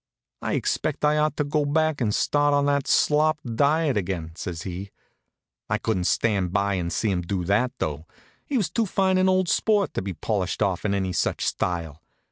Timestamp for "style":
11.45-12.01